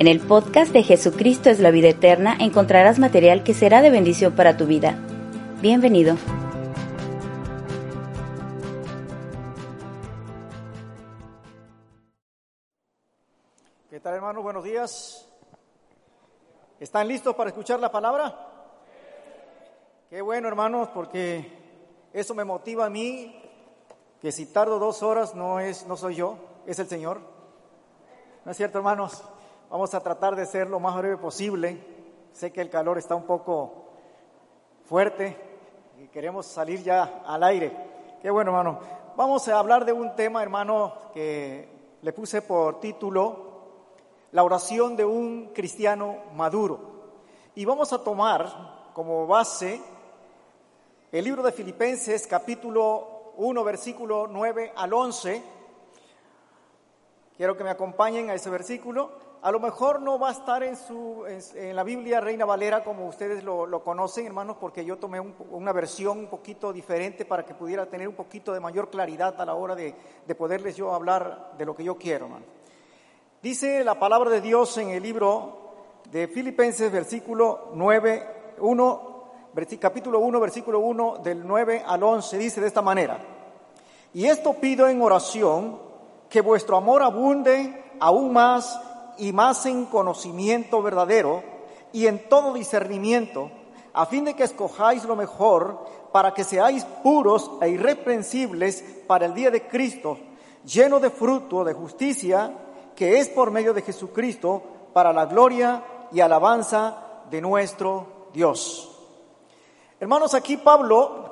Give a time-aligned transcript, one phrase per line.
[0.00, 4.34] En el podcast de Jesucristo es la vida eterna encontrarás material que será de bendición
[4.34, 4.94] para tu vida.
[5.60, 6.16] Bienvenido.
[13.90, 14.42] ¿Qué tal hermanos?
[14.42, 15.28] Buenos días.
[16.80, 18.34] ¿Están listos para escuchar la palabra?
[20.08, 21.46] Qué bueno hermanos, porque
[22.14, 23.38] eso me motiva a mí,
[24.22, 27.20] que si tardo dos horas no, es, no soy yo, es el Señor.
[28.46, 29.22] ¿No es cierto hermanos?
[29.70, 31.80] Vamos a tratar de ser lo más breve posible.
[32.32, 33.84] Sé que el calor está un poco
[34.84, 35.36] fuerte
[36.02, 37.70] y queremos salir ya al aire.
[38.20, 38.80] Qué bueno, hermano.
[39.14, 41.68] Vamos a hablar de un tema, hermano, que
[42.02, 43.36] le puse por título
[44.32, 46.80] La oración de un cristiano maduro.
[47.54, 49.80] Y vamos a tomar como base
[51.12, 55.42] el libro de Filipenses, capítulo 1, versículo 9 al 11.
[57.36, 60.76] Quiero que me acompañen a ese versículo a lo mejor no va a estar en,
[60.76, 65.72] su, en, la Biblia Reina Valera como ustedes lo, conocen, hermanos, porque yo tomé una
[65.72, 69.54] versión un poquito diferente para que pudiera tener un poquito de mayor claridad a la
[69.54, 69.94] hora de,
[70.36, 72.44] poderles yo hablar de lo que yo quiero, hermano.
[73.42, 75.70] Dice la palabra de Dios en el libro
[76.10, 79.24] de Filipenses, versículo 9, 1,
[79.80, 83.18] capítulo 1, versículo 1, del 9 al 11, dice de esta manera.
[84.12, 85.78] Y esto pido en oración,
[86.28, 88.78] que vuestro amor abunde aún más
[89.20, 91.42] y más en conocimiento verdadero
[91.92, 93.50] y en todo discernimiento,
[93.92, 99.34] a fin de que escojáis lo mejor para que seáis puros e irreprensibles para el
[99.34, 100.18] día de Cristo,
[100.64, 102.52] lleno de fruto de justicia,
[102.96, 106.96] que es por medio de Jesucristo, para la gloria y alabanza
[107.30, 108.90] de nuestro Dios.
[110.00, 111.30] Hermanos, aquí Pablo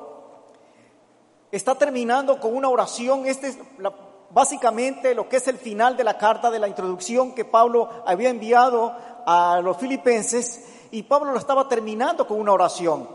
[1.50, 3.26] está terminando con una oración.
[3.26, 3.92] Esta es la
[4.30, 8.30] básicamente lo que es el final de la carta de la introducción que Pablo había
[8.30, 8.94] enviado
[9.26, 13.08] a los filipenses y Pablo lo estaba terminando con una oración.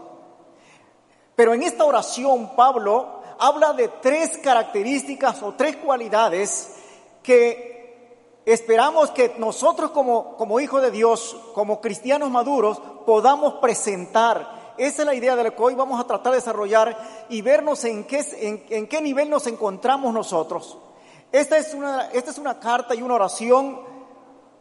[1.35, 6.75] Pero en esta oración Pablo habla de tres características o tres cualidades
[7.22, 14.74] que esperamos que nosotros como, como hijos de Dios, como cristianos maduros, podamos presentar.
[14.78, 16.97] Esa es la idea de lo que hoy vamos a tratar de desarrollar
[17.30, 20.78] y vernos en qué, en qué nivel nos encontramos nosotros.
[21.33, 23.81] Esta es, una, esta es una carta y una oración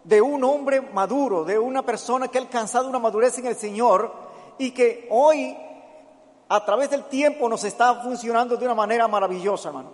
[0.05, 4.11] de un hombre maduro, de una persona que ha alcanzado una madurez en el Señor
[4.57, 5.55] y que hoy,
[6.49, 9.91] a través del tiempo, nos está funcionando de una manera maravillosa, hermano.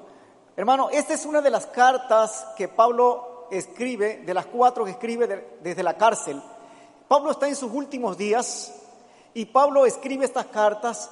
[0.56, 5.59] Hermano, esta es una de las cartas que Pablo escribe, de las cuatro que escribe
[5.60, 6.41] desde la cárcel.
[7.09, 8.72] Pablo está en sus últimos días
[9.34, 11.10] y Pablo escribe estas cartas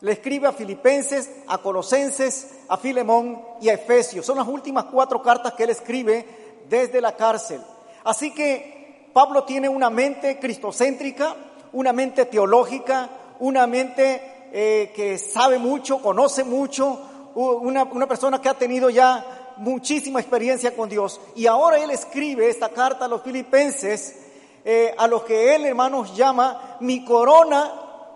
[0.00, 4.24] le escribe a Filipenses, a Colosenses, a Filemón y a Efesios.
[4.24, 6.24] Son las últimas cuatro cartas que él escribe
[6.68, 7.60] desde la cárcel.
[8.04, 11.36] Así que Pablo tiene una mente cristocéntrica,
[11.72, 13.10] una mente teológica,
[13.40, 16.98] una mente eh, que sabe mucho, conoce mucho,
[17.34, 21.20] una, persona que ha tenido ya muchísima experiencia con Dios.
[21.36, 24.16] Y ahora él escribe esta carta a los filipenses,
[24.64, 27.72] eh, a los que él, hermanos, llama mi corona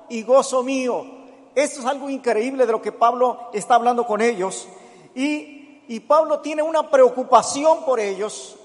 [0.09, 1.24] y gozo mío.
[1.55, 4.69] Eso es algo increíble de lo que Pablo está hablando con ellos.
[5.15, 8.57] Y, y Pablo tiene una preocupación por ellos.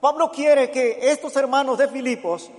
[0.00, 2.50] Pablo quiere que estos hermanos de Filipos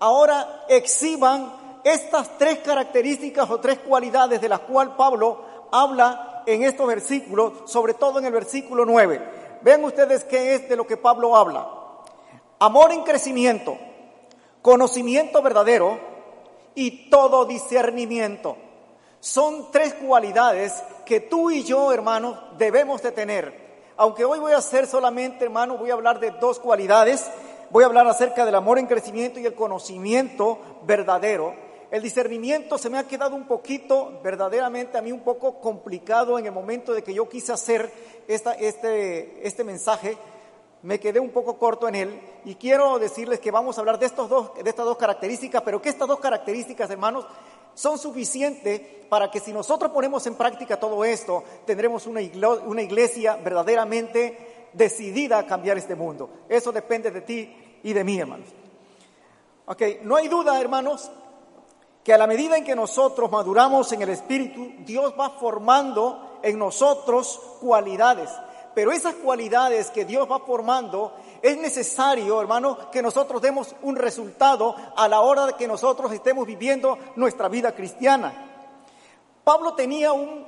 [0.00, 6.86] ahora exhiban estas tres características o tres cualidades de las cuales Pablo habla en estos
[6.86, 9.60] versículos, sobre todo en el versículo 9.
[9.62, 11.68] Vean ustedes qué es de lo que Pablo habla.
[12.58, 13.76] Amor en crecimiento,
[14.62, 15.98] conocimiento verdadero
[16.74, 18.56] y todo discernimiento.
[19.24, 23.54] Son tres cualidades que tú y yo, hermano, debemos de tener.
[23.96, 27.30] Aunque hoy voy a hacer solamente, hermano, voy a hablar de dos cualidades.
[27.70, 31.54] Voy a hablar acerca del amor en crecimiento y el conocimiento verdadero.
[31.90, 36.44] El discernimiento se me ha quedado un poquito, verdaderamente a mí un poco complicado en
[36.44, 37.90] el momento de que yo quise hacer
[38.28, 40.18] esta, este, este mensaje.
[40.82, 44.04] Me quedé un poco corto en él y quiero decirles que vamos a hablar de,
[44.04, 47.24] estos dos, de estas dos características, pero que estas dos características, hermanos,
[47.74, 54.68] son suficientes para que si nosotros ponemos en práctica todo esto, tendremos una iglesia, verdaderamente
[54.72, 56.30] decidida a cambiar este mundo.
[56.48, 58.48] Eso depende de ti y de mí, hermanos.
[59.66, 61.10] Ok, no hay duda, hermanos,
[62.02, 66.58] que a la medida en que nosotros maduramos en el Espíritu, Dios va formando en
[66.58, 68.30] nosotros cualidades.
[68.74, 74.74] Pero esas cualidades que Dios va formando, es necesario, hermano, que nosotros demos un resultado
[74.96, 78.50] a la hora de que nosotros estemos viviendo nuestra vida cristiana.
[79.44, 80.46] Pablo tenía un,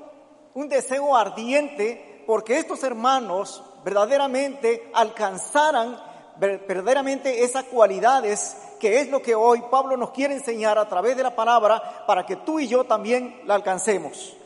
[0.55, 6.00] un deseo ardiente porque estos hermanos verdaderamente alcanzaran
[6.38, 11.22] verdaderamente esas cualidades que es lo que hoy Pablo nos quiere enseñar a través de
[11.22, 14.37] la palabra para que tú y yo también la alcancemos.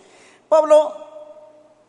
[0.48, 1.09] Pablo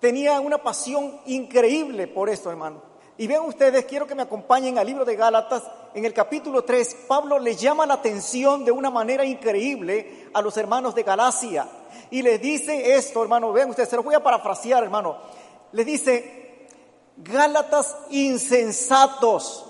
[0.01, 2.81] tenía una pasión increíble por esto, hermano.
[3.17, 5.63] Y vean ustedes, quiero que me acompañen al libro de Gálatas,
[5.93, 10.57] en el capítulo 3, Pablo le llama la atención de una manera increíble a los
[10.57, 11.67] hermanos de Galacia.
[12.09, 15.17] Y les dice esto, hermano, vean ustedes, se lo voy a parafrasear, hermano.
[15.71, 16.67] Le dice,
[17.17, 19.67] Gálatas insensatos,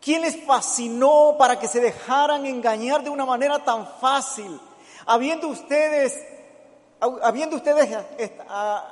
[0.00, 4.58] ¿Quién les fascinó para que se dejaran engañar de una manera tan fácil?
[5.04, 6.18] Habiendo ustedes,
[7.00, 7.96] habiendo ustedes,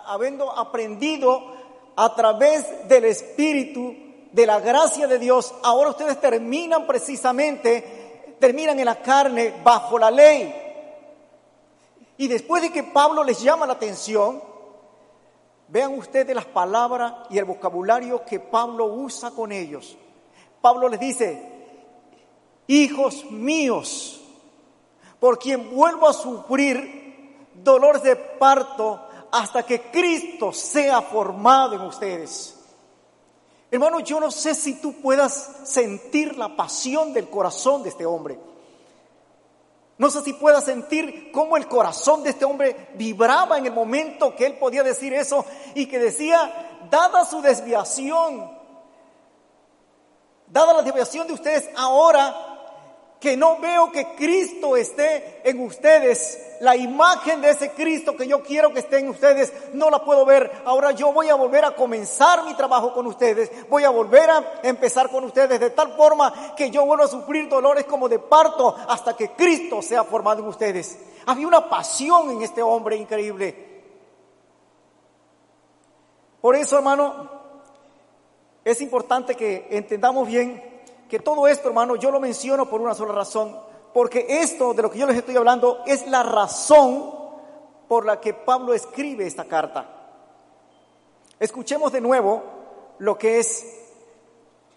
[0.06, 1.43] habiendo aprendido
[1.96, 3.94] a través del Espíritu,
[4.32, 10.10] de la gracia de Dios, ahora ustedes terminan precisamente, terminan en la carne bajo la
[10.10, 10.55] ley.
[12.19, 14.43] Y después de que Pablo les llama la atención,
[15.69, 19.96] vean ustedes las palabras y el vocabulario que Pablo usa con ellos.
[20.60, 21.40] Pablo les dice,
[22.66, 24.20] hijos míos,
[25.20, 27.07] por quien vuelvo a sufrir
[27.62, 32.55] dolores de parto hasta que Cristo sea formado en ustedes.
[33.70, 38.38] Hermano, yo no sé si tú puedas sentir la pasión del corazón de este hombre.
[39.99, 44.34] No sé si puedas sentir cómo el corazón de este hombre vibraba en el momento
[44.34, 45.44] que él podía decir eso
[45.75, 48.49] y que decía, dada su desviación,
[50.46, 52.48] dada la desviación de ustedes ahora,
[53.20, 58.43] que no veo que Cristo esté en ustedes, la imagen de ese Cristo que yo
[58.43, 60.62] quiero que esté en ustedes, no la puedo ver.
[60.65, 64.61] Ahora yo voy a volver a comenzar mi trabajo con ustedes, voy a volver a
[64.62, 68.76] empezar con ustedes de tal forma que yo vuelvo a sufrir dolores como de parto
[68.88, 70.99] hasta que Cristo sea formado en ustedes.
[71.26, 73.67] Había una pasión en este hombre increíble.
[76.41, 77.29] Por eso, hermano,
[78.65, 80.68] es importante que entendamos bien
[81.08, 83.58] que todo esto, hermano, yo lo menciono por una sola razón,
[83.94, 87.14] porque esto de lo que yo les estoy hablando es la razón
[87.88, 89.88] por la que Pablo escribe esta carta.
[91.40, 92.43] Escuchemos de nuevo
[92.99, 93.66] lo que es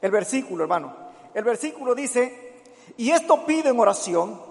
[0.01, 0.95] el versículo, hermano.
[1.33, 2.61] El versículo dice,
[2.97, 4.41] y esto pido en oración,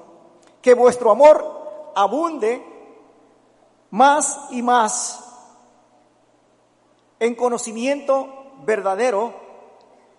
[0.60, 2.62] que vuestro amor abunde
[3.90, 5.26] más y más
[7.18, 8.28] en conocimiento
[8.64, 9.34] verdadero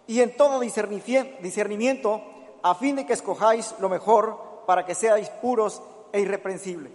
[0.08, 2.22] y en todo discernimiento,
[2.64, 5.82] a fin de que escojáis lo mejor para que seáis puros
[6.12, 6.92] e irreprensibles.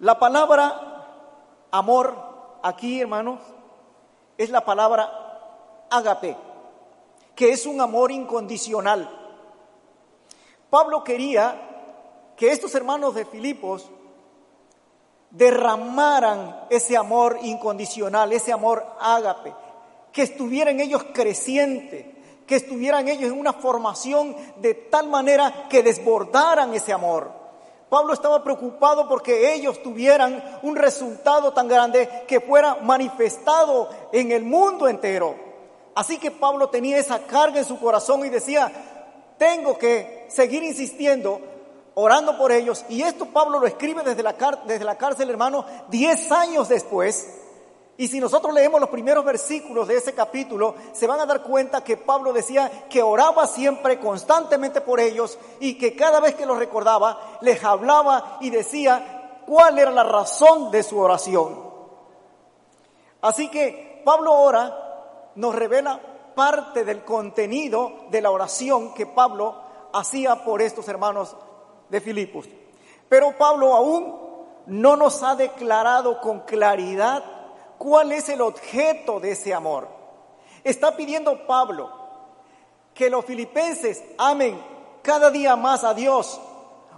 [0.00, 2.16] La palabra amor
[2.62, 3.40] aquí, hermanos,
[4.36, 6.36] es la palabra agape,
[7.34, 9.08] que es un amor incondicional.
[10.70, 13.90] Pablo quería que estos hermanos de Filipos
[15.30, 19.54] derramaran ese amor incondicional, ese amor ágape,
[20.18, 22.12] que estuvieran ellos creciente,
[22.44, 27.30] que estuvieran ellos en una formación de tal manera que desbordaran ese amor.
[27.88, 34.42] Pablo estaba preocupado porque ellos tuvieran un resultado tan grande que fuera manifestado en el
[34.42, 35.36] mundo entero.
[35.94, 38.72] Así que Pablo tenía esa carga en su corazón y decía,
[39.38, 41.40] tengo que seguir insistiendo
[41.94, 42.84] orando por ellos.
[42.88, 44.34] Y esto Pablo lo escribe desde la,
[44.66, 47.38] desde la cárcel, hermano, diez años después.
[48.00, 51.82] Y si nosotros leemos los primeros versículos de ese capítulo, se van a dar cuenta
[51.82, 56.58] que Pablo decía que oraba siempre, constantemente por ellos, y que cada vez que los
[56.58, 61.60] recordaba, les hablaba y decía cuál era la razón de su oración.
[63.20, 66.00] Así que Pablo ora, nos revela
[66.36, 69.56] parte del contenido de la oración que Pablo
[69.92, 71.36] hacía por estos hermanos
[71.88, 72.46] de Filipos.
[73.08, 74.14] Pero Pablo aún
[74.66, 77.37] no nos ha declarado con claridad
[77.78, 79.88] cuál es el objeto de ese amor.
[80.64, 81.90] Está pidiendo Pablo
[82.92, 84.60] que los filipenses amen
[85.02, 86.40] cada día más a Dios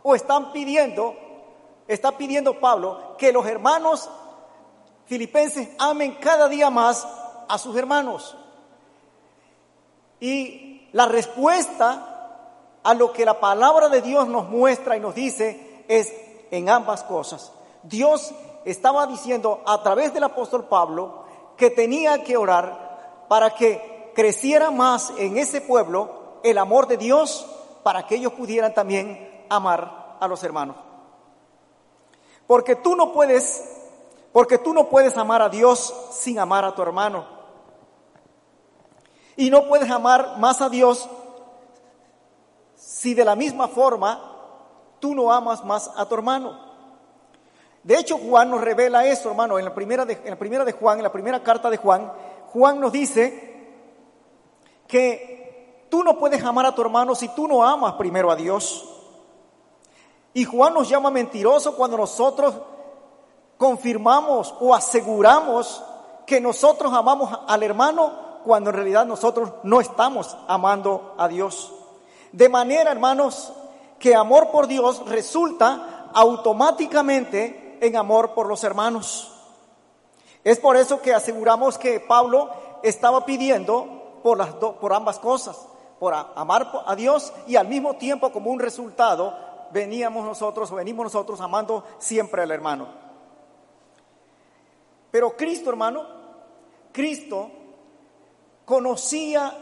[0.02, 1.14] o están pidiendo,
[1.86, 4.08] está pidiendo Pablo que los hermanos
[5.06, 7.06] filipenses amen cada día más
[7.48, 8.36] a sus hermanos.
[10.20, 12.06] Y la respuesta
[12.82, 16.12] a lo que la palabra de Dios nos muestra y nos dice es
[16.50, 17.52] en ambas cosas.
[17.82, 18.32] Dios
[18.64, 21.24] estaba diciendo a través del apóstol Pablo
[21.56, 27.46] que tenía que orar para que creciera más en ese pueblo el amor de Dios,
[27.82, 30.76] para que ellos pudieran también amar a los hermanos.
[32.46, 33.64] Porque tú no puedes,
[34.32, 37.24] porque tú no puedes amar a Dios sin amar a tu hermano.
[39.36, 41.08] Y no puedes amar más a Dios
[42.74, 44.20] si de la misma forma
[44.98, 46.69] tú no amas más a tu hermano.
[47.82, 50.72] De hecho, Juan nos revela eso, hermano, en la primera de, en la primera de
[50.72, 52.12] Juan, en la primera carta de Juan,
[52.52, 53.50] Juan nos dice
[54.86, 58.86] que tú no puedes amar a tu hermano si tú no amas primero a Dios.
[60.34, 62.54] Y Juan nos llama mentiroso cuando nosotros
[63.56, 65.82] confirmamos o aseguramos
[66.26, 68.12] que nosotros amamos al hermano
[68.44, 71.72] cuando en realidad nosotros no estamos amando a Dios.
[72.32, 73.52] De manera, hermanos,
[73.98, 79.32] que amor por Dios resulta automáticamente en amor por los hermanos.
[80.44, 82.50] Es por eso que aseguramos que Pablo
[82.82, 85.66] estaba pidiendo por, las por ambas cosas,
[85.98, 89.36] por amar a Dios y al mismo tiempo como un resultado
[89.72, 92.88] veníamos nosotros, venimos nosotros amando siempre al hermano.
[95.10, 96.06] Pero Cristo, hermano,
[96.92, 97.50] Cristo
[98.64, 99.52] conocía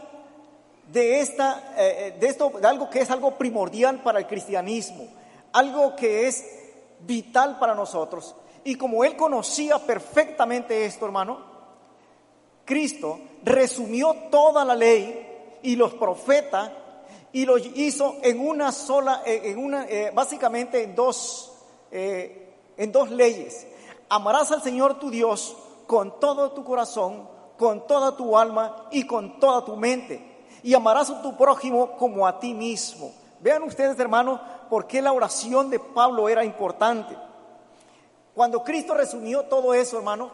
[0.91, 5.07] de, esta, eh, eh, de esto, de algo que es algo primordial para el cristianismo,
[5.51, 6.58] algo que es
[7.01, 8.35] vital para nosotros.
[8.63, 11.39] Y como él conocía perfectamente esto, hermano,
[12.65, 16.71] Cristo resumió toda la ley y los profetas
[17.31, 21.53] y lo hizo en una sola, eh, en una, básicamente en dos,
[21.91, 23.67] en dos leyes.
[24.09, 25.55] Amarás al Señor tu Dios
[25.87, 27.27] con todo tu corazón,
[27.57, 30.29] con toda tu alma y con toda tu mente
[30.63, 33.11] y amarás a tu prójimo como a ti mismo.
[33.41, 37.15] Vean ustedes, hermanos, por qué la oración de Pablo era importante.
[38.35, 40.31] Cuando Cristo resumió todo eso, hermano,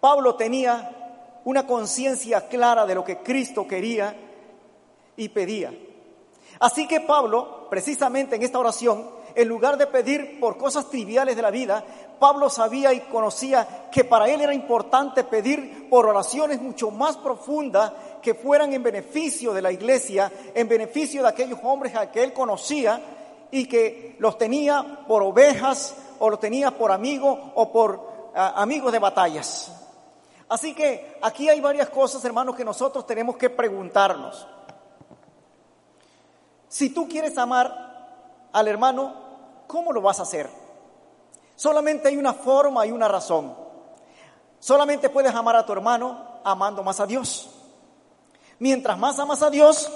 [0.00, 4.16] Pablo tenía una conciencia clara de lo que Cristo quería
[5.16, 5.72] y pedía.
[6.58, 9.10] Así que Pablo, precisamente en esta oración,
[9.40, 11.82] en lugar de pedir por cosas triviales de la vida,
[12.18, 17.92] Pablo sabía y conocía que para él era importante pedir por oraciones mucho más profundas
[18.20, 22.34] que fueran en beneficio de la iglesia, en beneficio de aquellos hombres a que él
[22.34, 23.00] conocía
[23.50, 28.98] y que los tenía por ovejas o los tenía por amigos o por amigos de
[28.98, 29.72] batallas.
[30.50, 34.46] Así que aquí hay varias cosas, hermanos, que nosotros tenemos que preguntarnos.
[36.68, 37.90] Si tú quieres amar
[38.52, 39.29] al hermano,
[39.70, 40.50] ¿cómo lo vas a hacer?
[41.54, 43.54] Solamente hay una forma y una razón.
[44.58, 47.48] Solamente puedes amar a tu hermano amando más a Dios.
[48.58, 49.90] Mientras más amas a Dios,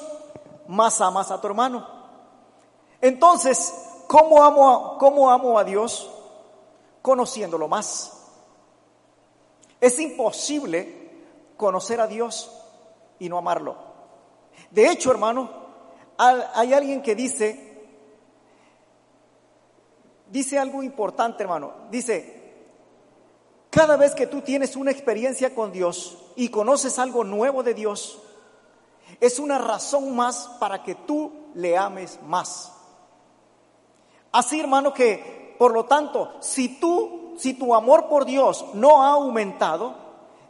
[0.69, 1.87] más amas a tu hermano.
[3.01, 3.75] Entonces,
[4.07, 6.09] ¿cómo amo, cómo amo a Dios?
[7.03, 8.13] Conociéndolo más.
[9.81, 11.25] Es imposible
[11.57, 12.51] conocer a Dios
[13.19, 13.77] y no amarlo.
[14.71, 15.51] De hecho, hermano,
[16.17, 17.74] hay alguien que dice
[20.35, 21.73] dice algo importante, hermano.
[21.93, 22.43] Dice,
[23.71, 28.19] cada vez que tú tienes una experiencia con Dios y conoces algo nuevo de Dios,
[29.21, 32.73] es una razón más para que tú le ames más.
[34.33, 39.11] Así, hermano, que por lo tanto, si tú, si tu amor por Dios no ha
[39.11, 39.95] aumentado,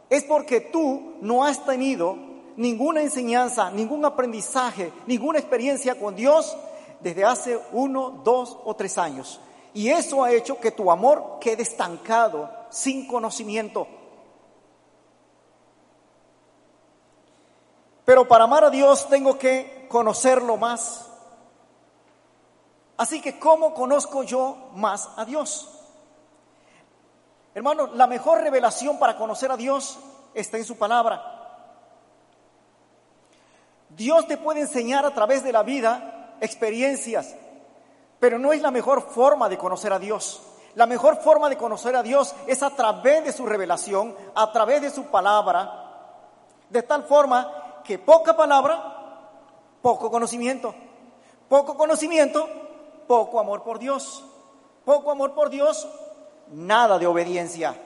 [0.09, 2.17] es porque tú no has tenido
[2.57, 6.57] ninguna enseñanza, ningún aprendizaje, ninguna experiencia con Dios
[7.01, 9.39] desde hace uno, dos o tres años.
[9.75, 13.85] Y eso ha hecho que tu amor quede estancado, sin conocimiento.
[18.05, 21.07] Pero para amar a Dios tengo que conocerlo más.
[22.95, 25.69] Así que, ¿cómo conozco yo más a Dios?
[27.53, 29.99] Hermano, la mejor revelación para conocer a Dios
[30.33, 31.21] está en su palabra.
[33.89, 37.35] Dios te puede enseñar a través de la vida experiencias,
[38.25, 40.41] pero no es la mejor forma de conocer a Dios.
[40.73, 44.81] La mejor forma de conocer a Dios es a través de su revelación, a través
[44.81, 46.23] de su palabra,
[46.67, 49.29] de tal forma que poca palabra,
[49.79, 50.73] poco conocimiento.
[51.47, 52.49] Poco conocimiento,
[53.05, 54.25] poco amor por Dios.
[54.83, 55.87] Poco amor por Dios,
[56.47, 57.79] nada de obediencia.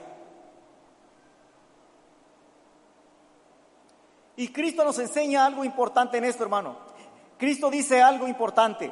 [4.36, 6.76] Y Cristo nos enseña algo importante en esto, hermano.
[7.36, 8.90] Cristo dice algo importante.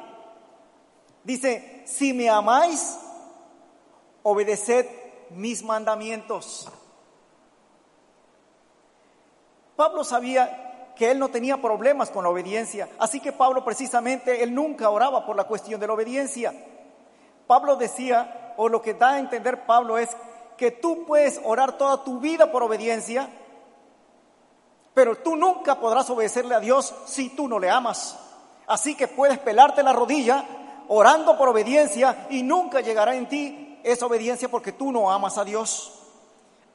[1.23, 2.97] Dice, si me amáis,
[4.23, 4.85] obedeced
[5.31, 6.67] mis mandamientos.
[9.75, 14.53] Pablo sabía que él no tenía problemas con la obediencia, así que Pablo precisamente, él
[14.53, 16.53] nunca oraba por la cuestión de la obediencia.
[17.47, 20.09] Pablo decía, o lo que da a entender Pablo es
[20.57, 23.29] que tú puedes orar toda tu vida por obediencia,
[24.93, 28.19] pero tú nunca podrás obedecerle a Dios si tú no le amas.
[28.67, 30.43] Así que puedes pelarte la rodilla
[30.89, 35.45] orando por obediencia y nunca llegará en ti esa obediencia porque tú no amas a
[35.45, 35.93] Dios.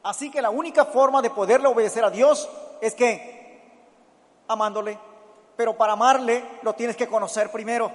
[0.02, 2.48] Así que la única forma de poderle obedecer a Dios
[2.80, 3.60] es que
[4.48, 4.98] amándole.
[5.56, 7.90] Pero para amarle lo tienes que conocer primero.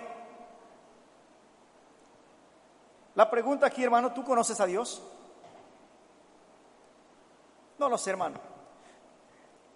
[3.16, 5.02] La pregunta aquí, hermano, ¿tú conoces a Dios?
[7.78, 8.40] No lo sé, hermano.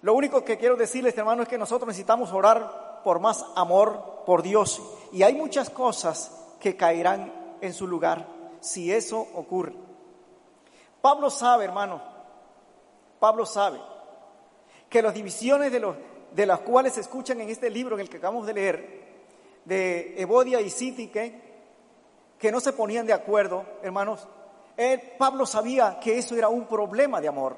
[0.02, 4.42] Lo único que quiero decirles, hermano, es que nosotros necesitamos orar por más amor por
[4.42, 4.82] Dios.
[5.14, 8.28] Y hay muchas cosas que caerán en su lugar
[8.60, 9.74] si eso ocurre.
[11.02, 12.02] Pablo sabe, hermano,
[13.20, 13.80] Pablo sabe
[14.90, 15.96] que las divisiones de, los,
[16.32, 19.04] de las cuales se escuchan en este libro en el que acabamos de leer,
[19.66, 21.42] de Evodia y Sítique,
[22.40, 24.28] que no se ponían de acuerdo, hermanos,
[25.20, 27.56] Pablo sabía que eso era un problema de amor.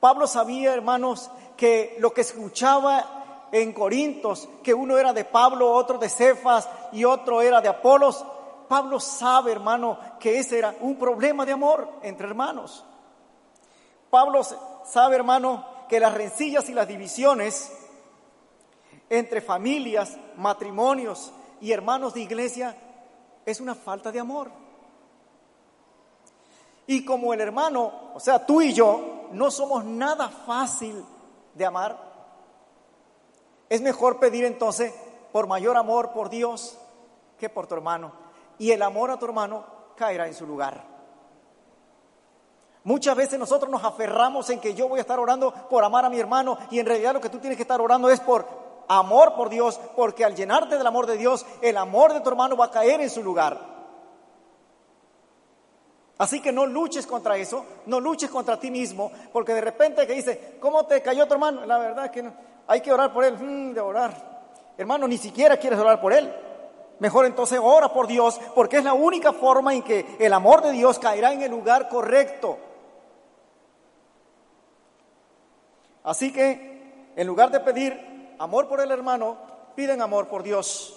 [0.00, 3.15] Pablo sabía, hermanos, que lo que escuchaba
[3.52, 8.24] en Corintios, que uno era de Pablo, otro de Cefas y otro era de Apolos,
[8.68, 12.84] Pablo sabe, hermano, que ese era un problema de amor entre hermanos.
[14.10, 14.42] Pablo
[14.84, 17.72] sabe, hermano, que las rencillas y las divisiones
[19.08, 22.76] entre familias, matrimonios y hermanos de iglesia
[23.44, 24.50] es una falta de amor.
[26.88, 31.04] Y como el hermano, o sea, tú y yo, no somos nada fácil
[31.54, 32.05] de amar,
[33.68, 34.92] es mejor pedir entonces
[35.32, 36.78] por mayor amor por Dios
[37.38, 38.12] que por tu hermano.
[38.58, 39.64] Y el amor a tu hermano
[39.96, 40.84] caerá en su lugar.
[42.84, 46.10] Muchas veces nosotros nos aferramos en que yo voy a estar orando por amar a
[46.10, 48.46] mi hermano y en realidad lo que tú tienes que estar orando es por
[48.88, 52.56] amor por Dios, porque al llenarte del amor de Dios, el amor de tu hermano
[52.56, 53.58] va a caer en su lugar.
[56.18, 60.14] Así que no luches contra eso, no luches contra ti mismo, porque de repente que
[60.14, 61.66] dice, ¿cómo te cayó tu hermano?
[61.66, 62.30] La verdad es que
[62.66, 64.36] hay que orar por él, mm, de orar.
[64.76, 66.32] Hermano, ni siquiera quieres orar por él.
[66.98, 70.72] Mejor entonces ora por Dios, porque es la única forma en que el amor de
[70.72, 72.58] Dios caerá en el lugar correcto.
[76.04, 79.36] Así que, en lugar de pedir amor por el hermano,
[79.74, 80.96] piden amor por Dios.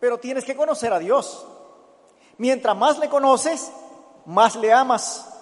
[0.00, 1.46] Pero tienes que conocer a Dios.
[2.38, 3.70] Mientras más le conoces,
[4.24, 5.32] más le amas.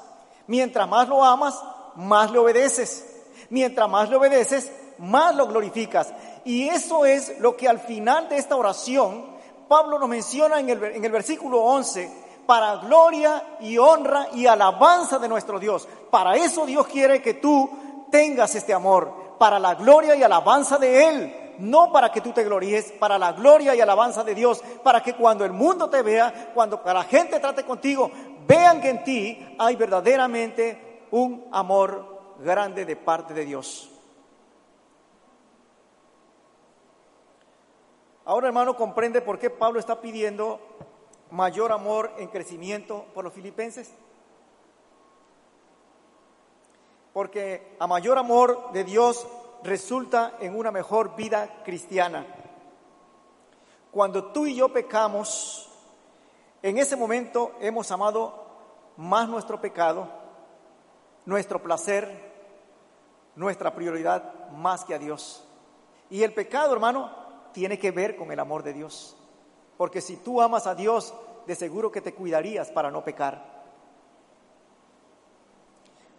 [0.47, 1.63] Mientras más lo amas,
[1.95, 3.14] más le obedeces.
[3.55, 6.13] Mientras más le obedeces, más lo glorificas.
[6.45, 9.27] Y eso es lo que al final de esta oración
[9.69, 15.21] Pablo nos menciona en el, en el versículo 11 para gloria y honra y alabanza
[15.21, 15.87] de nuestro Dios.
[16.11, 17.71] Para eso Dios quiere que tú
[18.11, 21.37] tengas este amor, para la gloria y alabanza de Él.
[21.61, 25.15] No para que tú te gloríes, para la gloria y alabanza de Dios, para que
[25.15, 28.11] cuando el mundo te vea, cuando la gente trate contigo,
[28.49, 32.14] vean que en ti hay verdaderamente un amor
[32.45, 33.91] grande de parte de Dios.
[38.27, 40.61] Ahora, hermano, comprende por qué Pablo está pidiendo
[41.31, 43.93] mayor amor en crecimiento por los filipenses?
[47.13, 49.27] Porque a mayor amor de Dios
[49.63, 52.27] resulta en una mejor vida cristiana.
[53.91, 55.71] Cuando tú y yo pecamos,
[56.63, 58.45] en ese momento hemos amado
[58.97, 60.09] más nuestro pecado,
[61.27, 62.34] nuestro placer,
[63.37, 65.45] nuestra prioridad más que a Dios.
[66.11, 67.11] Y el pecado, hermano,
[67.53, 69.17] tiene que ver con el amor de Dios.
[69.77, 71.15] Porque si tú amas a Dios,
[71.47, 73.55] de seguro que te cuidarías para no pecar.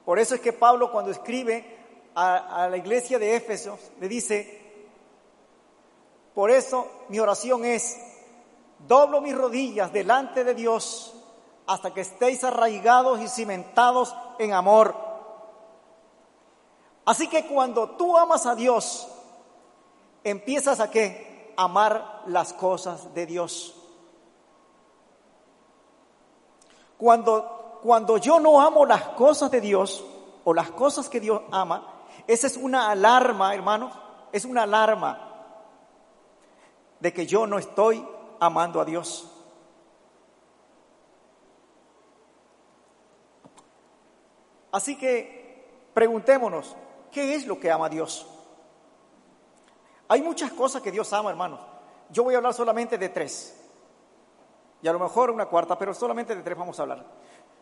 [0.04, 1.76] Por eso es que Pablo cuando escribe
[2.14, 4.62] a, la iglesia de Éfeso, le dice,
[6.34, 7.98] por eso mi oración es,
[8.88, 11.14] doblo mis rodillas delante de Dios
[11.68, 14.96] hasta que estéis arraigados y cimentados en amor.
[17.06, 19.08] Así que cuando tú amas a Dios,
[20.24, 21.36] empiezas a qué?
[21.58, 23.76] amar las cosas de Dios.
[26.98, 30.04] Cuando, cuando yo no amo las cosas de Dios
[30.44, 33.94] o las cosas que Dios ama, esa es una alarma, hermanos,
[34.32, 35.22] es una alarma
[37.00, 38.06] de que yo no estoy
[38.40, 39.30] amando a Dios.
[44.72, 46.76] Así que preguntémonos,
[47.16, 48.28] ¿qué es lo que ama Dios?
[50.10, 51.62] Hay muchas cosas que Dios ama, hermanos.
[52.10, 53.58] Yo voy a hablar solamente de tres.
[54.82, 57.06] Y a lo mejor una cuarta, pero solamente de tres vamos a hablar.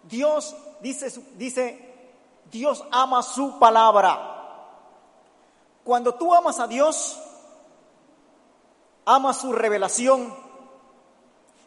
[0.01, 2.09] Dios dice, dice
[2.51, 4.31] Dios ama su palabra.
[5.83, 7.21] Cuando tú amas a Dios,
[9.05, 10.33] amas su revelación.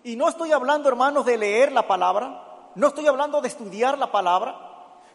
[0.03, 4.11] Y no estoy hablando, hermanos, de leer la palabra, no estoy hablando de estudiar la
[4.11, 4.57] palabra.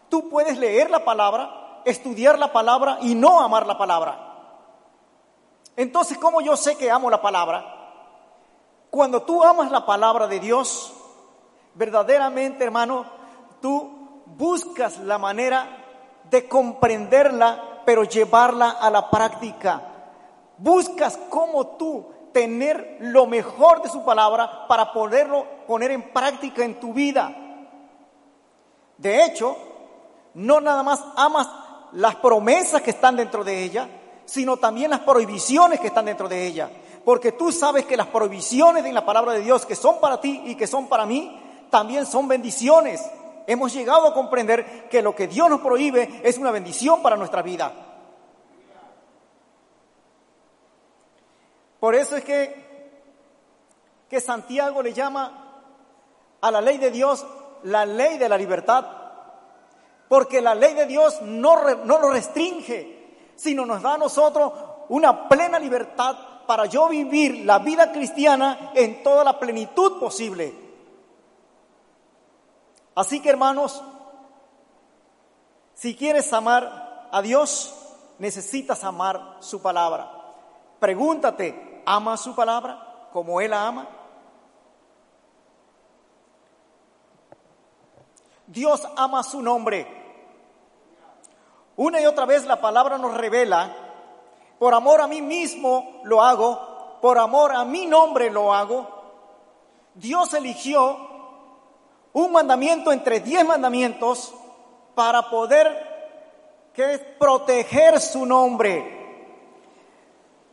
[0.08, 4.32] Tú puedes leer la palabra, estudiar la palabra y no amar la palabra.
[5.76, 7.82] Entonces, ¿cómo yo sé que amo la palabra?
[8.90, 10.94] Cuando tú amas la palabra de Dios,
[11.76, 13.06] verdaderamente, hermano,
[13.62, 15.78] tú buscas la manera
[16.30, 19.82] de comprenderla, pero llevarla a la práctica.
[20.58, 26.80] Buscas cómo tú tener lo mejor de su palabra para poderlo poner en práctica en
[26.80, 27.36] tu vida.
[28.98, 29.58] De hecho,
[30.34, 31.50] no nada más amas
[31.94, 33.88] las promesas que están dentro de ella,
[34.26, 36.70] sino también las prohibiciones que están dentro de ella.
[37.04, 40.42] Porque tú sabes que las prohibiciones en la palabra de Dios que son para ti
[40.46, 43.02] y que son para mí, también son bendiciones.
[43.48, 47.42] Hemos llegado a comprender que lo que Dios nos prohíbe es una bendición para nuestra
[47.42, 47.74] vida.
[51.80, 53.02] Por eso es que,
[54.08, 55.64] que Santiago le llama
[56.40, 57.26] a la ley de Dios
[57.64, 58.86] la ley de la libertad,
[60.12, 64.52] porque la ley de Dios no, no lo restringe, sino nos da a nosotros
[64.90, 70.54] una plena libertad para yo vivir la vida cristiana en toda la plenitud posible.
[72.94, 73.82] Así que hermanos,
[75.76, 77.74] si quieres amar a Dios,
[78.20, 80.12] necesitas amar su palabra.
[80.82, 83.88] Pregúntate, ama su palabra como Él la ama?
[88.46, 90.01] Dios ama su nombre.
[91.82, 93.76] Una y otra vez la palabra nos revela,
[94.60, 98.88] por amor a mí mismo lo hago, por amor a mi nombre lo hago.
[99.96, 100.96] Dios eligió
[102.14, 104.32] un mandamiento entre diez mandamientos
[104.94, 109.34] para poder que proteger su nombre.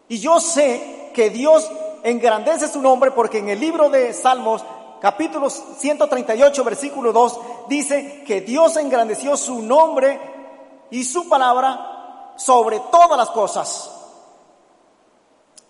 [0.09, 1.71] Y yo sé que Dios
[2.05, 4.65] engrandece su nombre porque en el libro de Salmos,
[4.99, 10.38] capítulo 138, versículo 2, dice que Dios engrandeció su nombre
[10.91, 13.91] y su palabra sobre todas las cosas.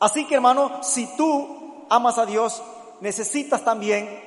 [0.01, 2.63] Así que hermano, si tú amas a Dios,
[3.01, 4.23] necesitas también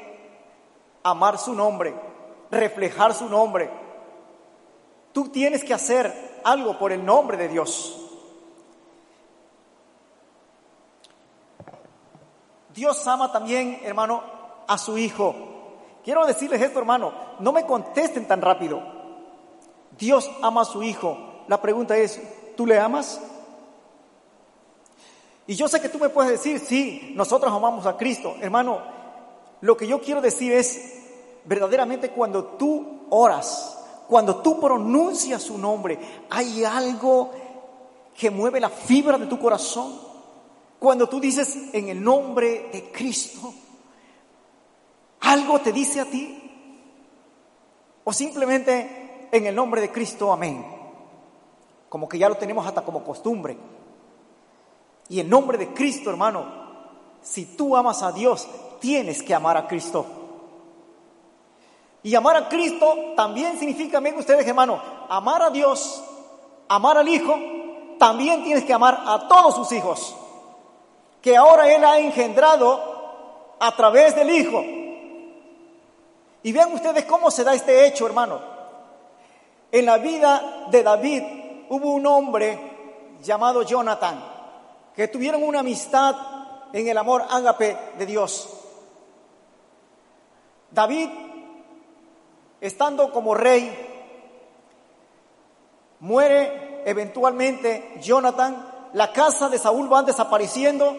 [1.03, 1.95] amar su nombre,
[2.49, 3.69] reflejar su nombre.
[5.13, 7.97] Tú tienes que hacer algo por el nombre de Dios.
[12.73, 14.23] Dios ama también, hermano,
[14.67, 15.35] a su Hijo.
[16.03, 19.00] Quiero decirles esto, hermano, no me contesten tan rápido.
[20.01, 21.15] Dios ama a su Hijo.
[21.47, 22.19] La pregunta es,
[22.57, 23.21] ¿tú le amas?
[25.45, 28.35] Y yo sé que tú me puedes decir, sí, nosotros amamos a Cristo.
[28.41, 28.79] Hermano,
[29.61, 30.97] lo que yo quiero decir es,
[31.45, 35.99] verdaderamente cuando tú oras, cuando tú pronuncias su nombre,
[36.31, 37.31] hay algo
[38.17, 39.99] que mueve la fibra de tu corazón.
[40.79, 43.53] Cuando tú dices en el nombre de Cristo,
[45.19, 46.39] algo te dice a ti.
[48.03, 49.00] O simplemente
[49.31, 50.65] en el nombre de Cristo, amén.
[51.89, 53.57] Como que ya lo tenemos hasta como costumbre.
[55.09, 56.45] Y en nombre de Cristo, hermano,
[57.21, 58.47] si tú amas a Dios,
[58.79, 60.05] tienes que amar a Cristo.
[62.03, 66.03] Y amar a Cristo también significa, ven ustedes, hermano, amar a Dios,
[66.67, 67.35] amar al Hijo,
[67.99, 70.15] también tienes que amar a todos sus hijos
[71.21, 74.63] que ahora Él ha engendrado a través del Hijo.
[76.43, 78.50] Y vean ustedes cómo se da este hecho, hermano.
[79.71, 81.23] En la vida de David
[81.69, 82.59] hubo un hombre
[83.23, 84.21] llamado Jonathan,
[84.95, 86.15] que tuvieron una amistad
[86.73, 88.49] en el amor ágape de Dios.
[90.71, 91.09] David,
[92.59, 93.89] estando como rey,
[96.01, 100.95] muere eventualmente Jonathan, la casa de Saúl va desapareciendo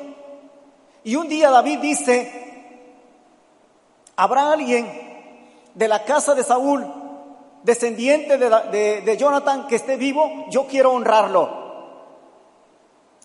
[1.05, 2.85] y un día David dice,
[4.17, 5.13] ¿habrá alguien
[5.75, 6.87] de la casa de Saúl,
[7.62, 10.46] descendiente de, Jonathan, que esté vivo?
[10.51, 11.62] Yo quiero honrarlo.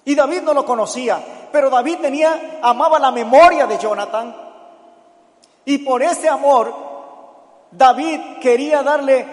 [0.05, 4.35] Y David no lo conocía, pero David tenía, amaba la memoria de Jonathan.
[5.65, 6.73] Y por ese amor,
[7.71, 9.25] David quería darle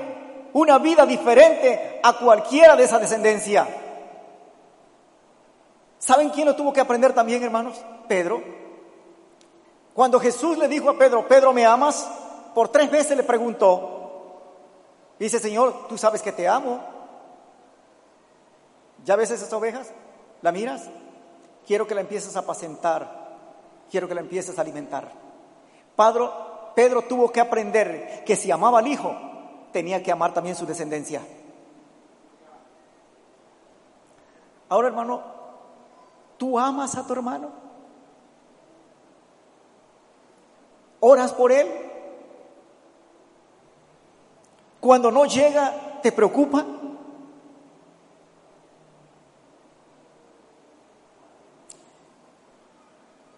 [0.53, 3.69] una vida diferente a cualquiera de esa descendencia.
[5.99, 7.81] ¿Saben quién lo tuvo que aprender también, hermanos?
[8.09, 8.43] Pedro.
[9.95, 12.07] Cuando Jesús le dijo a Pedro, Pedro, ¿me amas?
[12.55, 14.04] Por tres veces le preguntó.
[15.19, 16.81] Dice, Señor, tú sabes que te amo.
[19.05, 19.93] ¿Ya ves esas ovejas?
[20.43, 20.89] ¿La miras?
[21.67, 23.25] Quiero que la empieces a apacentar.
[23.91, 25.13] Quiero que la empieces a alimentar.
[25.97, 29.15] Pedro, Pedro tuvo que aprender que si amaba al Hijo,
[29.73, 31.23] tenía que amar también su descendencia.
[34.69, 35.23] Ahora, hermano,
[36.37, 37.51] ¿tú amas a tu hermano?
[41.01, 41.84] ¿Oras por él?
[44.85, 46.63] Cuando no llega, ¿te preocupa?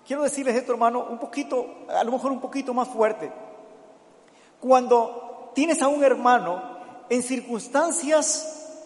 [0.04, 3.30] Quiero decirles esto, hermano, un poquito, a lo mejor un poquito más fuerte.
[4.58, 6.78] Cuando tienes a un hermano
[7.08, 8.82] en circunstancias,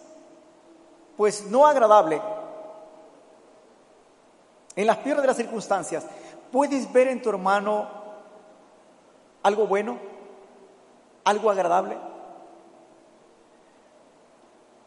[1.17, 2.21] pues no agradables,
[4.77, 6.05] en las peores de las circunstancias,
[6.53, 7.89] ¿puedes ver en tu hermano
[9.43, 9.99] algo bueno?
[11.25, 12.10] ¿Algo agradable?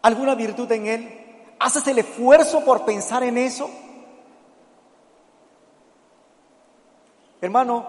[0.03, 1.19] ¿Alguna virtud en él?
[1.59, 3.69] ¿Haces el esfuerzo por pensar en eso?
[7.41, 7.85] Hermano,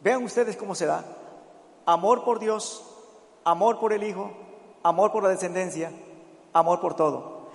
[0.00, 1.04] vean ustedes cómo se da.
[1.84, 2.84] Amor por Dios,
[3.44, 4.30] amor por el Hijo,
[4.82, 5.92] amor por la descendencia,
[6.52, 7.48] amor por todo.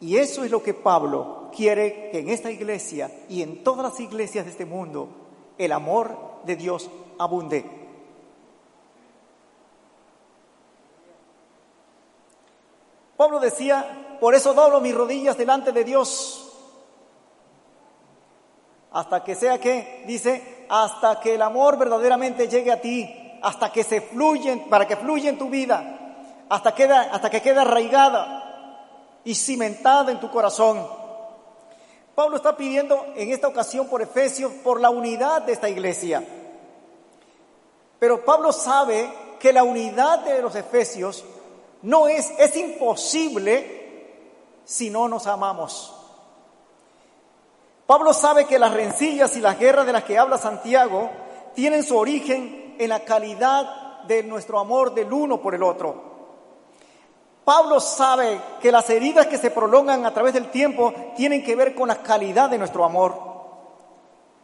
[0.00, 4.00] Y eso es lo que Pablo quiere que en esta iglesia y en todas las
[4.00, 5.08] iglesias de este mundo
[5.58, 7.85] el amor de Dios abunde.
[13.16, 16.46] Pablo decía, por eso doblo mis rodillas delante de Dios
[18.96, 23.84] hasta que sea que, dice, hasta que el amor verdaderamente llegue a ti, hasta que
[23.84, 29.34] se fluye, para que fluya en tu vida, hasta, queda, hasta que quede arraigada y
[29.34, 30.88] cimentada en tu corazón.
[32.14, 36.24] Pablo está pidiendo en esta ocasión por Efesios, por la unidad de esta iglesia.
[37.98, 41.22] Pero Pablo sabe que la unidad de los Efesios
[41.82, 43.76] no es, es imposible
[44.64, 45.92] si no nos amamos.
[47.86, 51.10] Pablo sabe que las rencillas y las guerras de las que habla Santiago
[51.54, 56.16] tienen su origen en la calidad de nuestro amor del uno por el otro.
[57.44, 61.76] Pablo sabe que las heridas que se prolongan a través del tiempo tienen que ver
[61.76, 63.14] con la calidad de nuestro amor.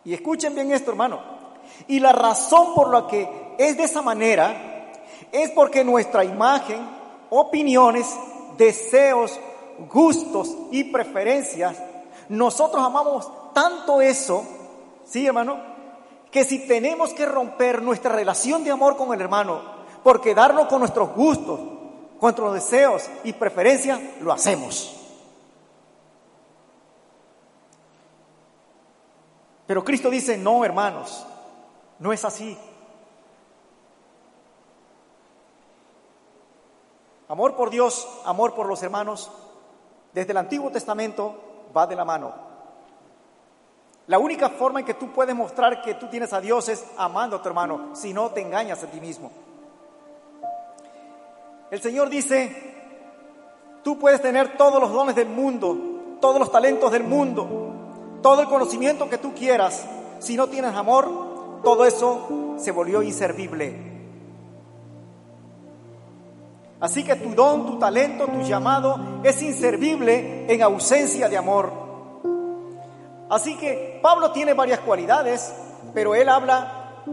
[0.04, 1.20] Y escuchen bien esto, hermano.
[1.88, 4.90] Y la razón por la que es de esa manera
[5.32, 6.78] es porque nuestra imagen,
[7.34, 8.06] opiniones,
[8.58, 9.40] deseos,
[9.90, 11.76] gustos y preferencias
[12.32, 14.44] nosotros amamos tanto eso,
[15.04, 15.60] ¿sí, hermano?
[16.30, 19.60] Que si tenemos que romper nuestra relación de amor con el hermano
[20.02, 24.96] por quedarnos con nuestros gustos, con nuestros deseos y preferencias, lo hacemos.
[29.66, 31.26] Pero Cristo dice, no, hermanos,
[31.98, 32.56] no es así.
[37.32, 39.30] Amor por Dios, amor por los hermanos,
[40.12, 41.34] desde el Antiguo Testamento
[41.74, 42.30] va de la mano.
[44.06, 47.36] La única forma en que tú puedes mostrar que tú tienes a Dios es amando
[47.36, 49.30] a tu hermano, si no te engañas a ti mismo.
[51.70, 52.74] El Señor dice,
[53.82, 57.48] tú puedes tener todos los dones del mundo, todos los talentos del mundo,
[58.20, 59.86] todo el conocimiento que tú quieras,
[60.18, 63.91] si no tienes amor, todo eso se volvió inservible.
[66.82, 71.72] Así que tu don, tu talento, tu llamado es inservible en ausencia de amor.
[73.30, 75.54] Así que Pablo tiene varias cualidades,
[75.94, 77.04] pero él habla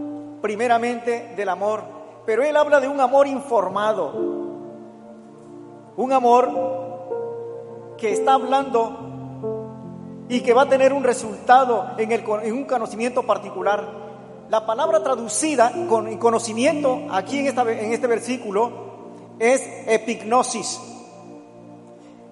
[0.42, 1.84] primeramente del amor,
[2.26, 4.12] pero él habla de un amor informado,
[5.98, 12.66] un amor que está hablando y que va a tener un resultado en, el, un
[12.66, 13.88] conocimiento particular.
[14.50, 18.88] La palabra traducida con conocimiento aquí en este versículo
[19.39, 20.80] es epignosis,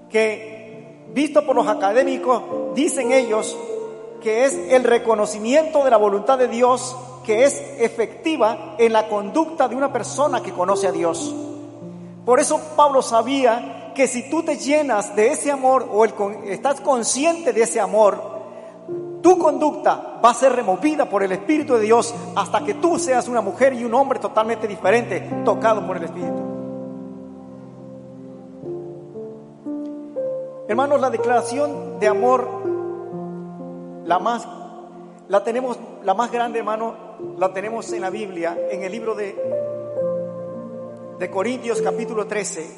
[0.09, 2.43] que visto por los académicos,
[2.75, 3.57] dicen ellos
[4.21, 6.95] que es el reconocimiento de la voluntad de Dios
[7.27, 11.35] que es efectiva en la conducta de una persona que conoce a Dios.
[12.25, 16.13] Por eso Pablo sabía que si tú te llenas de ese amor o el,
[16.45, 18.21] estás consciente de ese amor,
[19.21, 23.27] tu conducta va a ser removida por el Espíritu de Dios hasta que tú seas
[23.27, 26.46] una mujer y un hombre totalmente diferente, tocado por el Espíritu.
[30.69, 32.45] Hermanos, la declaración de amor,
[34.03, 34.45] la más,
[35.29, 36.93] la tenemos, la más grande, hermano,
[37.37, 39.33] la tenemos en la Biblia, en el libro de,
[41.19, 42.69] de Corintios capítulo 13.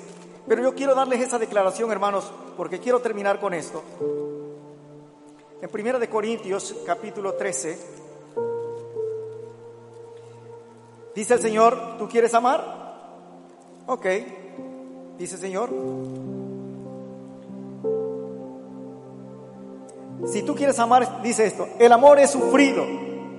[0.48, 3.82] Pero yo quiero darles esa declaración, hermanos, porque quiero terminar con esto.
[5.60, 7.80] En primera de Corintios capítulo 13,
[11.16, 12.64] dice el Señor, ¿tú quieres amar?
[13.88, 14.06] Ok,
[15.18, 15.72] dice el Señor,
[20.28, 22.84] Si tú quieres amar, dice esto, el amor es sufrido,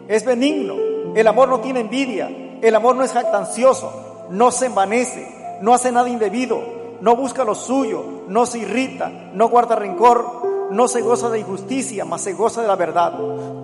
[0.08, 0.74] es benigno,
[1.14, 5.92] el amor no tiene envidia, el amor no es jactancioso, no se envanece, no hace
[5.92, 6.60] nada indebido,
[7.00, 12.04] no busca lo suyo, no se irrita, no guarda rencor, no se goza de injusticia,
[12.04, 13.12] mas se goza de la verdad.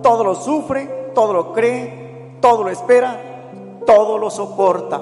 [0.03, 3.19] Todo lo sufre, todo lo cree, todo lo espera,
[3.85, 5.01] todo lo soporta.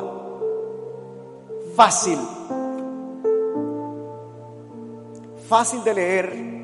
[1.75, 2.19] Fácil.
[5.49, 6.54] Fácil de leer.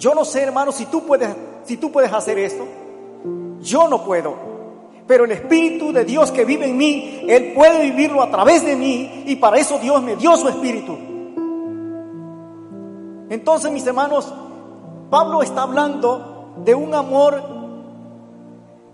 [0.00, 1.28] Yo no sé, hermano, si tú puedes,
[1.64, 2.66] si tú puedes hacer esto.
[3.60, 4.34] Yo no puedo.
[5.06, 8.76] Pero el Espíritu de Dios que vive en mí, Él puede vivirlo a través de
[8.76, 10.96] mí y para eso Dios me dio su Espíritu.
[13.28, 14.32] Entonces, mis hermanos,
[15.10, 17.42] Pablo está hablando de un amor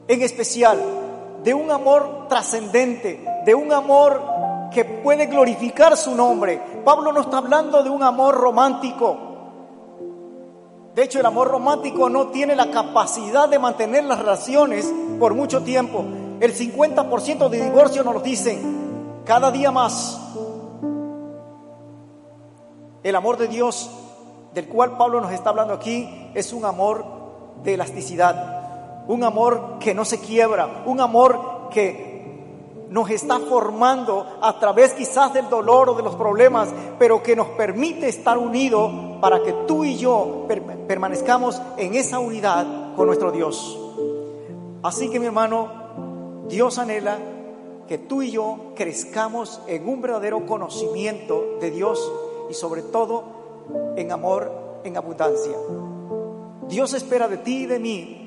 [0.09, 0.81] en especial,
[1.45, 4.21] de un amor trascendente, de un amor
[4.73, 6.61] que puede glorificar su nombre.
[6.85, 9.26] Pablo no está hablando de un amor romántico.
[10.97, 15.63] De hecho, el amor romántico no tiene la capacidad de mantener las relaciones por mucho
[15.63, 16.03] tiempo.
[16.41, 20.19] El 50% de divorcio nos lo dicen cada día más.
[23.03, 23.91] El amor de Dios
[24.55, 27.05] del cual Pablo nos está hablando aquí es un amor
[27.63, 32.06] de elasticidad, un amor que no se quiebra, un amor que
[32.91, 36.69] nos está formando a través quizás del dolor o de los problemas,
[36.99, 40.47] pero que nos permite estar unidos para que tú y yo
[40.87, 43.79] permanezcamos en esa unidad con nuestro Dios.
[44.83, 45.69] Así que mi hermano,
[46.49, 47.19] Dios anhela
[47.89, 52.13] que tú y yo crezcamos en un verdadero conocimiento de Dios
[52.51, 53.25] y sobre todo
[53.97, 55.57] en amor en abundancia.
[56.69, 58.26] Dios espera de ti y de mí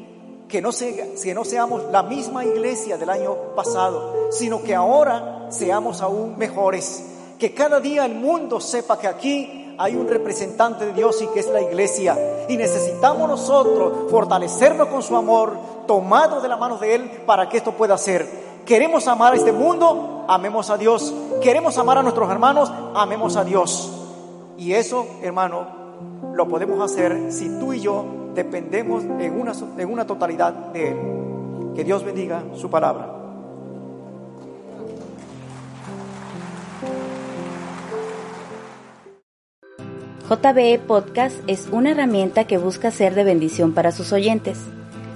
[0.50, 6.02] que no, que no seamos la misma iglesia del año pasado, sino que ahora seamos
[6.02, 7.06] aún mejores.
[7.38, 11.40] Que cada día el mundo sepa que aquí hay un representante de Dios y que
[11.40, 12.18] es la iglesia.
[12.50, 15.54] Y necesitamos nosotros fortalecernos con su amor,
[15.88, 18.28] tomados de la mano de Él para que esto pueda ser.
[18.66, 21.14] Queremos amar a este mundo, amemos a Dios.
[21.42, 23.92] Queremos amar a nuestros hermanos, amemos a Dios.
[24.58, 25.68] Y eso, hermano,
[26.34, 30.98] lo podemos hacer si tú y yo dependemos en una, en una totalidad de Él.
[31.76, 33.15] Que Dios bendiga su palabra.
[40.30, 44.60] JBE Podcast es una herramienta que busca ser de bendición para sus oyentes.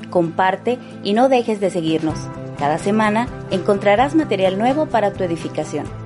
[0.10, 2.18] Comparte y no dejes de seguirnos.
[2.58, 6.03] Cada semana encontrarás material nuevo para tu edificación.